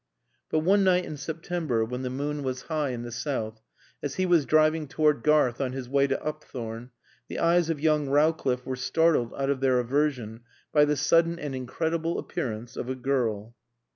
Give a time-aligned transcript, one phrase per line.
[0.49, 3.61] But one night in September, when the moon was high in the south,
[4.01, 6.89] as he was driving toward Garth on his way to Upthorne,
[7.27, 10.41] the eyes of young Rowcliffe were startled out of their aversion
[10.73, 13.55] by the sudden and incredible appearance of a girl.